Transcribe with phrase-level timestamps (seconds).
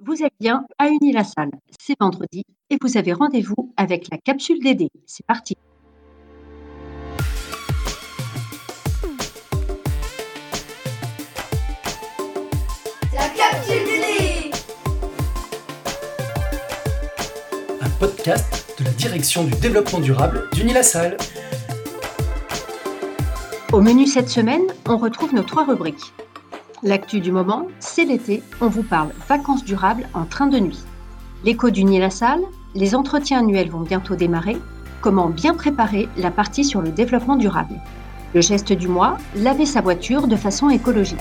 [0.00, 1.50] Vous êtes bien à Uni-la-Salle.
[1.80, 4.90] C'est vendredi et vous avez rendez-vous avec la capsule DD.
[5.06, 5.56] C'est parti.
[13.12, 14.52] La capsule DD
[17.80, 21.16] Un podcast de la direction du développement durable d'Uni-la-Salle.
[23.72, 26.12] Au menu cette semaine, on retrouve nos trois rubriques.
[26.84, 30.84] L'actu du moment, c'est l'été, on vous parle vacances durables en train de nuit.
[31.44, 32.42] L'écho du la salle,
[32.76, 34.56] les entretiens annuels vont bientôt démarrer,
[35.00, 37.74] comment bien préparer la partie sur le développement durable?
[38.32, 41.18] Le geste du mois, laver sa voiture de façon écologique.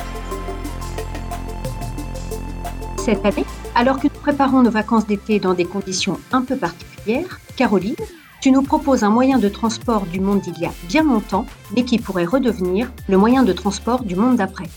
[2.98, 7.40] Cette année, alors que nous préparons nos vacances d'été dans des conditions un peu particulières,
[7.56, 7.96] Caroline,
[8.42, 11.84] tu nous proposes un moyen de transport du monde d'il y a bien longtemps, mais
[11.84, 14.70] qui pourrait redevenir le moyen de transport du monde d'après.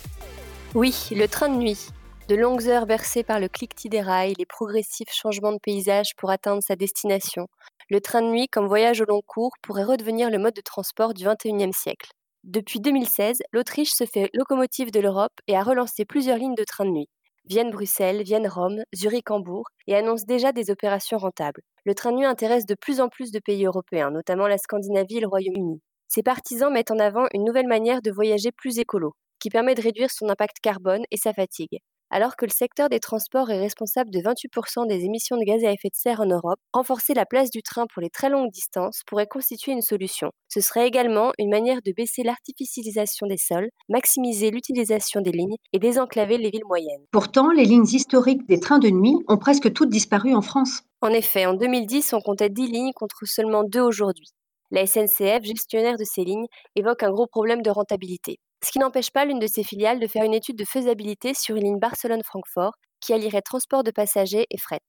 [0.76, 1.88] Oui, le train de nuit.
[2.28, 6.30] De longues heures bercées par le cliquetis des rails, les progressifs changements de paysage pour
[6.30, 7.48] atteindre sa destination.
[7.88, 11.12] Le train de nuit, comme voyage au long cours, pourrait redevenir le mode de transport
[11.12, 12.12] du XXIe siècle.
[12.44, 16.84] Depuis 2016, l'Autriche se fait locomotive de l'Europe et a relancé plusieurs lignes de train
[16.84, 17.08] de nuit.
[17.46, 21.62] Vienne-Bruxelles, Vienne-Rome, Zurich-Hambourg, et annonce déjà des opérations rentables.
[21.84, 25.16] Le train de nuit intéresse de plus en plus de pays européens, notamment la Scandinavie
[25.16, 25.80] et le Royaume-Uni.
[26.06, 29.82] Ses partisans mettent en avant une nouvelle manière de voyager plus écolo, qui permet de
[29.82, 31.78] réduire son impact carbone et sa fatigue.
[32.12, 35.70] Alors que le secteur des transports est responsable de 28% des émissions de gaz à
[35.70, 39.02] effet de serre en Europe, renforcer la place du train pour les très longues distances
[39.06, 40.32] pourrait constituer une solution.
[40.48, 45.78] Ce serait également une manière de baisser l'artificialisation des sols, maximiser l'utilisation des lignes et
[45.78, 47.04] désenclaver les villes moyennes.
[47.12, 50.82] Pourtant, les lignes historiques des trains de nuit ont presque toutes disparu en France.
[51.02, 54.26] En effet, en 2010, on comptait 10 lignes contre seulement 2 aujourd'hui.
[54.72, 58.38] La SNCF, gestionnaire de ces lignes, évoque un gros problème de rentabilité.
[58.62, 61.56] Ce qui n'empêche pas l'une de ses filiales de faire une étude de faisabilité sur
[61.56, 64.82] une ligne Barcelone-Francfort qui allierait transport de passagers et fret.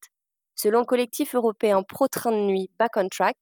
[0.55, 3.38] Selon le collectif européen Pro Train de Nuit Back on Track,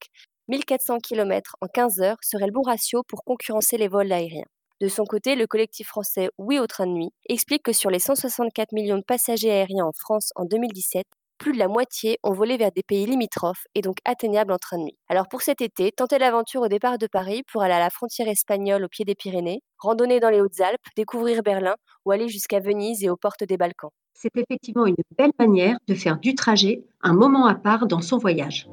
[0.48, 4.46] 1400 km en 15 heures serait le bon ratio pour concurrencer les vols aériens.
[4.82, 8.00] De son côté, le collectif français Oui au train de nuit explique que sur les
[8.00, 11.06] 164 millions de passagers aériens en France en 2017,
[11.40, 14.78] plus de la moitié ont volé vers des pays limitrophes et donc atteignables en train
[14.78, 14.98] de nuit.
[15.08, 18.28] Alors pour cet été, tentez l'aventure au départ de Paris pour aller à la frontière
[18.28, 23.04] espagnole au pied des Pyrénées, randonner dans les Hautes-Alpes, découvrir Berlin ou aller jusqu'à Venise
[23.04, 23.90] et aux portes des Balkans.
[24.14, 28.18] C'est effectivement une belle manière de faire du trajet un moment à part dans son
[28.18, 28.68] voyage.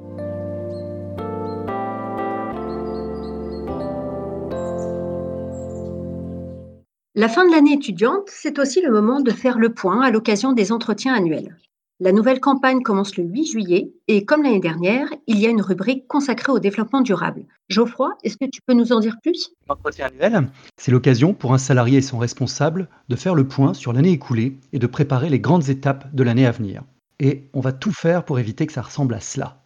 [7.15, 10.53] La fin de l'année étudiante, c'est aussi le moment de faire le point à l'occasion
[10.53, 11.57] des entretiens annuels.
[11.99, 15.63] La nouvelle campagne commence le 8 juillet et comme l'année dernière, il y a une
[15.63, 17.47] rubrique consacrée au développement durable.
[17.71, 19.53] Geoffroy, est-ce que tu peux nous en dire plus?
[19.67, 23.95] L'entretien annuel, c'est l'occasion pour un salarié et son responsable de faire le point sur
[23.95, 26.83] l'année écoulée et de préparer les grandes étapes de l'année à venir.
[27.19, 29.63] Et on va tout faire pour éviter que ça ressemble à cela.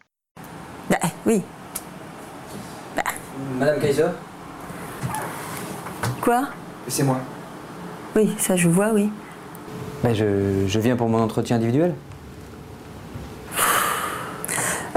[0.88, 1.42] Bah oui.
[2.94, 3.02] Bah.
[3.58, 4.10] Madame Kaiser?
[6.20, 6.48] Quoi?
[6.86, 7.18] C'est moi.
[8.14, 9.10] Oui, ça je vois, oui.
[10.04, 11.92] Bah je, je viens pour mon entretien individuel.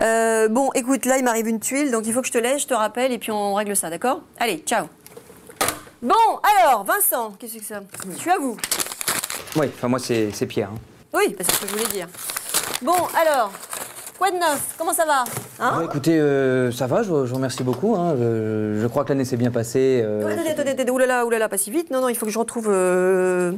[0.04, 2.64] Euh, bon, écoute, là, il m'arrive une tuile, donc il faut que je te laisse,
[2.64, 4.22] je te rappelle, et puis on règle ça, d'accord?
[4.38, 4.88] Allez, ciao.
[6.02, 6.14] Bon,
[6.60, 8.18] alors, Vincent, qu'est-ce que c'est que ça?
[8.18, 8.58] Tu as vous?
[9.56, 10.70] Oui, enfin moi c'est Pierre.
[10.74, 10.80] Hein.
[11.14, 12.08] Oui, c'est ce que je voulais dire.
[12.82, 13.52] Bon, alors,
[14.18, 14.76] quoi de neuf?
[14.78, 15.24] Comment ça va?
[15.60, 15.84] Hein?
[15.86, 17.96] Écoutez, euh, ça va, je, vous remercie beaucoup.
[17.96, 18.16] Hein.
[18.18, 20.02] Je, crois que l'année s'est bien passée.
[20.04, 20.28] Euh...
[20.28, 21.92] Attendez, attendez, attendez, oulala, oulala, pas si vite.
[21.92, 23.54] Non, non, il faut que je retrouve euh,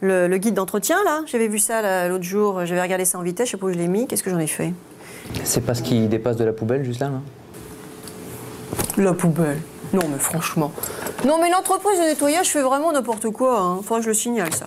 [0.00, 1.22] le, le, guide d'entretien, là.
[1.26, 3.78] J'avais vu ça l'autre jour, j'avais regardé ça en vitesse, je sais pas où je
[3.78, 4.06] l'ai mis.
[4.06, 4.72] Qu'est-ce que j'en ai fait?
[5.44, 7.20] C'est pas ce qui dépasse de la poubelle juste là, là
[8.96, 9.60] La poubelle
[9.92, 10.72] Non mais franchement.
[11.26, 13.60] Non mais l'entreprise de nettoyage fait vraiment n'importe quoi.
[13.60, 13.76] Hein.
[13.78, 14.66] Enfin, je le signale ça.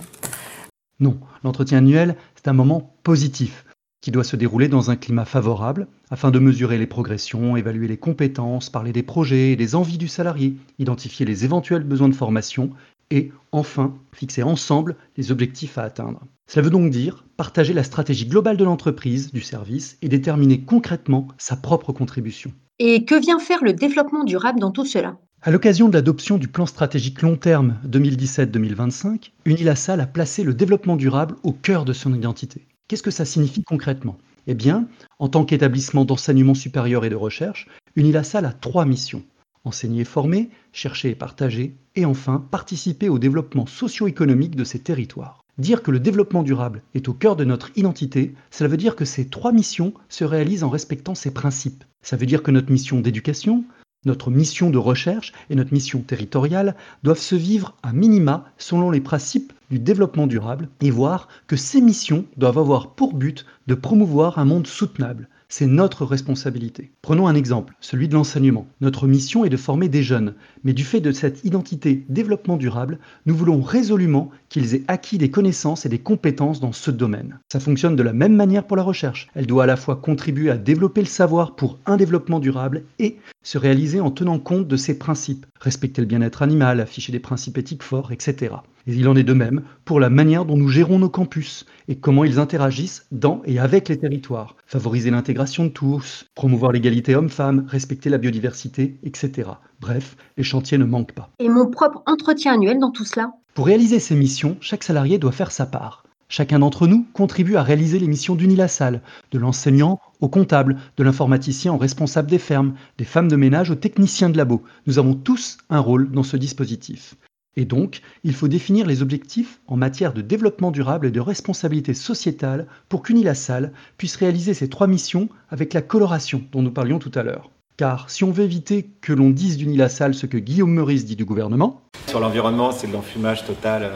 [0.99, 3.65] Non, l'entretien annuel, c'est un moment positif
[4.01, 7.97] qui doit se dérouler dans un climat favorable afin de mesurer les progressions, évaluer les
[7.97, 12.71] compétences, parler des projets et des envies du salarié, identifier les éventuels besoins de formation
[13.11, 16.21] et, enfin, fixer ensemble les objectifs à atteindre.
[16.47, 21.27] Cela veut donc dire partager la stratégie globale de l'entreprise, du service, et déterminer concrètement
[21.37, 22.51] sa propre contribution.
[22.79, 25.17] Et que vient faire le développement durable dans tout cela?
[25.41, 30.95] À l'occasion de l'adoption du plan stratégique long terme 2017-2025, Unilassal a placé le développement
[30.95, 32.67] durable au cœur de son identité.
[32.87, 34.17] Qu'est-ce que ça signifie concrètement?
[34.47, 34.87] Eh bien,
[35.19, 39.23] en tant qu'établissement d'enseignement supérieur et de recherche, Unilassal a trois missions
[39.63, 45.43] enseigner et former, chercher et partager, et enfin participer au développement socio-économique de ces territoires.
[45.57, 49.05] Dire que le développement durable est au cœur de notre identité, cela veut dire que
[49.05, 51.83] ces trois missions se réalisent en respectant ces principes.
[52.01, 53.63] Ça veut dire que notre mission d'éducation,
[54.05, 59.01] Notre mission de recherche et notre mission territoriale doivent se vivre à minima selon les
[59.01, 64.37] principes du développement durable et voir que ces missions doivent avoir pour but de promouvoir
[64.37, 66.91] un monde soutenable, c'est notre responsabilité.
[67.01, 68.67] Prenons un exemple, celui de l'enseignement.
[68.81, 70.33] Notre mission est de former des jeunes,
[70.63, 75.31] mais du fait de cette identité développement durable, nous voulons résolument qu'ils aient acquis des
[75.31, 77.39] connaissances et des compétences dans ce domaine.
[77.51, 79.29] Ça fonctionne de la même manière pour la recherche.
[79.35, 83.17] Elle doit à la fois contribuer à développer le savoir pour un développement durable et
[83.47, 87.57] se réaliser en tenant compte de ses principes, respecter le bien-être animal, afficher des principes
[87.57, 88.55] éthiques forts, etc.
[88.87, 91.95] Et il en est de même pour la manière dont nous gérons nos campus et
[91.95, 97.65] comment ils interagissent dans et avec les territoires, favoriser l'intégration de tous, promouvoir l'égalité homme-femme,
[97.69, 99.49] respecter la biodiversité, etc.
[99.79, 101.29] Bref, les chantiers ne manquent pas.
[101.39, 103.31] Et mon propre entretien annuel dans tout cela?
[103.53, 106.03] Pour réaliser ces missions, chaque salarié doit faire sa part.
[106.29, 109.01] Chacun d'entre nous contribue à réaliser les missions d'Unilassal,
[109.31, 113.75] de l'enseignant au comptable, de l'informaticien au responsable des fermes, des femmes de ménage aux
[113.75, 114.61] techniciens de labo.
[114.87, 117.15] Nous avons tous un rôle dans ce dispositif.
[117.55, 121.93] Et donc, il faut définir les objectifs en matière de développement durable et de responsabilité
[121.93, 127.11] sociétale pour qu'Unilassal puisse réaliser ces trois missions avec la coloration dont nous parlions tout
[127.15, 127.49] à l'heure.
[127.77, 131.25] Car si on veut éviter que l'on dise d'Unilassal ce que Guillaume Meurice dit du
[131.25, 133.91] gouvernement, Sur l'environnement, c'est de l'enfumage total.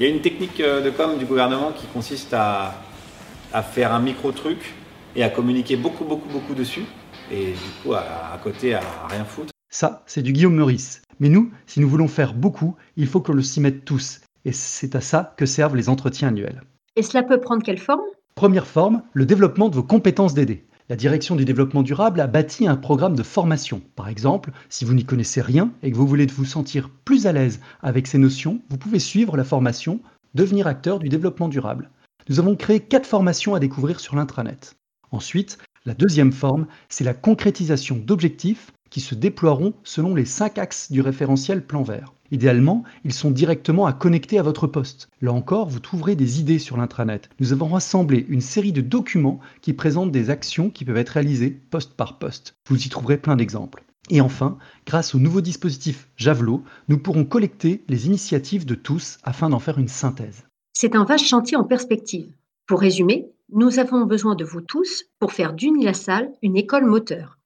[0.00, 2.74] Il y a une technique euh, de com du gouvernement qui consiste à,
[3.52, 4.74] à faire un micro-truc
[5.16, 6.84] et à communiquer beaucoup, beaucoup, beaucoup dessus.
[7.32, 8.80] Et du coup, à, à côté, à
[9.10, 9.52] rien foutre.
[9.68, 11.02] ça, c'est du Guillaume Meurice.
[11.18, 14.20] Mais nous, si nous voulons faire beaucoup, il faut que l'on s'y mette tous.
[14.44, 16.62] Et c'est à ça que servent les entretiens annuels.
[16.94, 18.00] Et cela peut prendre quelle forme?
[18.36, 20.64] Première forme, le développement de vos compétences d'aider.
[20.90, 23.82] La direction du développement durable a bâti un programme de formation.
[23.94, 27.32] Par exemple, si vous n'y connaissez rien et que vous voulez vous sentir plus à
[27.32, 30.00] l'aise avec ces notions, vous pouvez suivre la formation
[30.34, 31.90] Devenir acteur du développement durable.
[32.28, 34.76] Nous avons créé quatre formations à découvrir sur l'intranet.
[35.10, 40.90] Ensuite, la deuxième forme, c'est la concrétisation d'objectifs qui se déploieront selon les cinq axes
[40.90, 42.14] du référentiel plan vert.
[42.30, 45.08] Idéalement, ils sont directement à connecter à votre poste.
[45.22, 47.30] Là encore, vous trouverez des idées sur l'intranet.
[47.40, 51.50] Nous avons rassemblé une série de documents qui présentent des actions qui peuvent être réalisées
[51.50, 52.54] poste par poste.
[52.68, 53.82] Vous y trouverez plein d'exemples.
[54.10, 59.50] Et enfin, grâce au nouveau dispositif Javelot, nous pourrons collecter les initiatives de tous afin
[59.50, 60.44] d'en faire une synthèse.
[60.72, 62.30] C'est un vaste chantier en perspective.
[62.66, 67.37] Pour résumer, nous avons besoin de vous tous pour faire d'Unilassal une école moteur.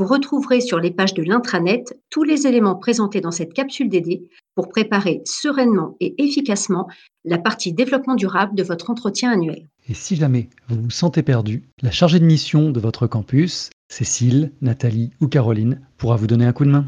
[0.00, 4.30] Vous retrouverez sur les pages de l'intranet tous les éléments présentés dans cette capsule DD
[4.54, 6.88] pour préparer sereinement et efficacement
[7.26, 9.66] la partie développement durable de votre entretien annuel.
[9.90, 14.52] Et si jamais vous vous sentez perdu, la chargée de mission de votre campus, Cécile,
[14.62, 16.86] Nathalie ou Caroline, pourra vous donner un coup de main.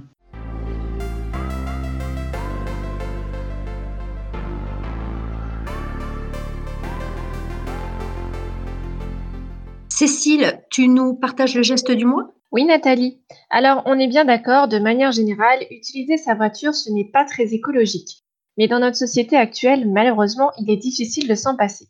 [10.03, 12.35] Cécile, tu nous partages le geste du mois?
[12.51, 13.21] Oui, Nathalie.
[13.51, 17.55] Alors, on est bien d'accord, de manière générale, utiliser sa voiture, ce n'est pas très
[17.55, 18.25] écologique.
[18.59, 21.87] Mais dans notre société actuelle, malheureusement, il est difficile de s'en passer.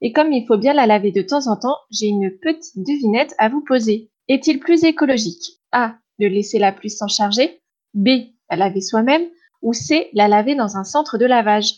[0.00, 3.34] Et comme il faut bien la laver de temps en temps, j'ai une petite devinette
[3.36, 4.10] à vous poser.
[4.28, 5.60] Est-il plus écologique?
[5.70, 5.96] A.
[6.18, 7.60] De laisser la pluie s'en charger
[7.92, 8.08] B.
[8.50, 9.28] La laver soi-même
[9.60, 10.08] Ou C.
[10.14, 11.74] La laver dans un centre de lavage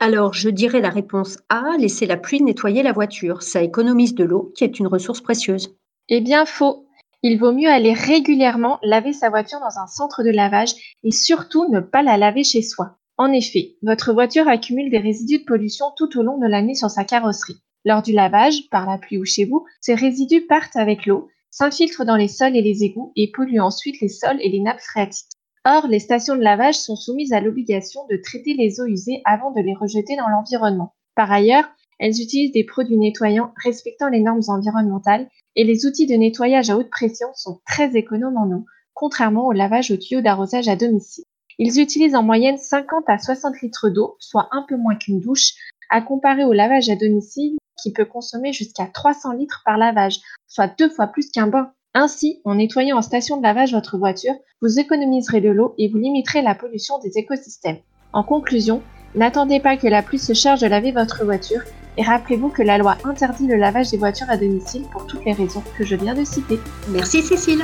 [0.00, 3.42] Alors, je dirais la réponse A, laisser la pluie nettoyer la voiture.
[3.42, 5.76] Ça économise de l'eau, qui est une ressource précieuse.
[6.08, 6.86] Eh bien, faux.
[7.22, 10.74] Il vaut mieux aller régulièrement laver sa voiture dans un centre de lavage
[11.04, 12.98] et surtout ne pas la laver chez soi.
[13.16, 16.90] En effet, votre voiture accumule des résidus de pollution tout au long de l'année sur
[16.90, 17.62] sa carrosserie.
[17.86, 22.04] Lors du lavage, par la pluie ou chez vous, ces résidus partent avec l'eau, s'infiltrent
[22.04, 25.30] dans les sols et les égouts et polluent ensuite les sols et les nappes phréatiques.
[25.66, 29.50] Or, les stations de lavage sont soumises à l'obligation de traiter les eaux usées avant
[29.50, 30.92] de les rejeter dans l'environnement.
[31.14, 31.64] Par ailleurs,
[31.98, 36.76] elles utilisent des produits nettoyants respectant les normes environnementales et les outils de nettoyage à
[36.76, 41.24] haute pression sont très économes en eau, contrairement au lavage au tuyau d'arrosage à domicile.
[41.58, 45.52] Ils utilisent en moyenne 50 à 60 litres d'eau, soit un peu moins qu'une douche,
[45.88, 50.68] à comparer au lavage à domicile qui peut consommer jusqu'à 300 litres par lavage, soit
[50.78, 51.72] deux fois plus qu'un bain.
[51.96, 55.98] Ainsi, en nettoyant en station de lavage votre voiture, vous économiserez de l'eau et vous
[55.98, 57.78] limiterez la pollution des écosystèmes.
[58.12, 58.82] En conclusion,
[59.14, 61.60] n'attendez pas que la pluie se charge de laver votre voiture
[61.96, 65.34] et rappelez-vous que la loi interdit le lavage des voitures à domicile pour toutes les
[65.34, 66.58] raisons que je viens de citer.
[66.88, 67.62] Merci Cécile.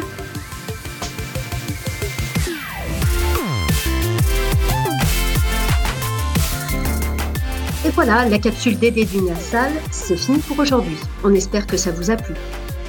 [7.85, 10.99] Et voilà, la capsule DD d'Universal, c'est fini pour aujourd'hui.
[11.25, 12.35] On espère que ça vous a plu.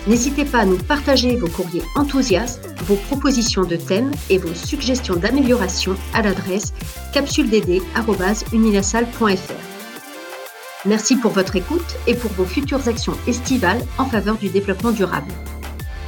[0.08, 5.16] N'hésitez pas à nous partager vos courriers enthousiastes, vos propositions de thèmes et vos suggestions
[5.16, 6.74] d'amélioration à l'adresse
[7.14, 9.72] capsuledd.unilassal.fr.
[10.86, 15.32] Merci pour votre écoute et pour vos futures actions estivales en faveur du développement durable.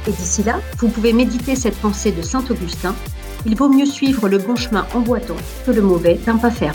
[0.08, 2.96] Et d'ici là, vous pouvez méditer cette pensée de Saint Augustin.
[3.46, 6.74] Il vaut mieux suivre le bon chemin en boitant que le mauvais d'un pas ferme.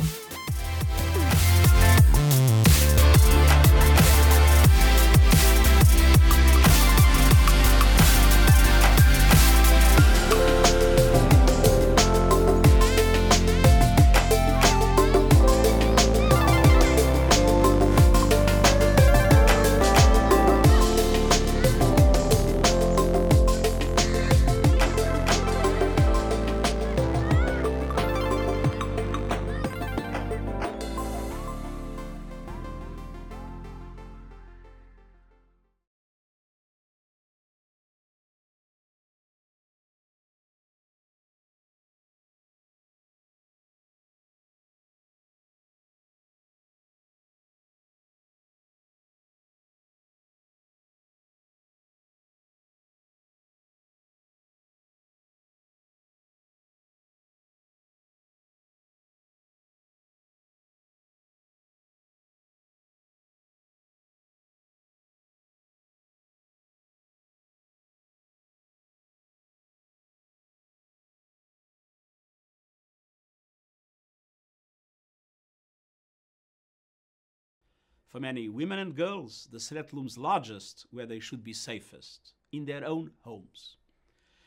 [78.10, 82.66] For many women and girls, the threat looms largest where they should be safest in
[82.66, 83.76] their own homes.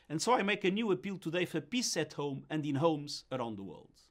[0.09, 3.23] And so I make a new appeal today for peace at home and in homes
[3.31, 4.01] around the world.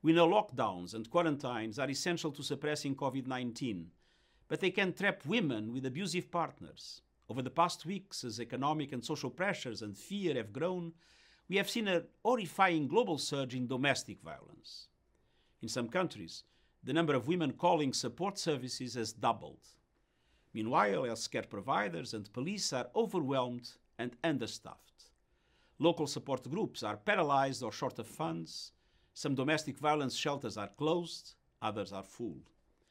[0.00, 3.90] We know lockdowns and quarantines are essential to suppressing COVID 19,
[4.48, 7.02] but they can trap women with abusive partners.
[7.28, 10.94] Over the past weeks, as economic and social pressures and fear have grown,
[11.50, 14.88] we have seen a horrifying global surge in domestic violence.
[15.60, 16.44] In some countries,
[16.82, 19.66] the number of women calling support services has doubled.
[20.54, 25.10] Meanwhile, healthcare providers and police are overwhelmed and understaffed.
[25.78, 28.72] Local support groups are paralyzed or short of funds.
[29.14, 32.38] Some domestic violence shelters are closed, others are full.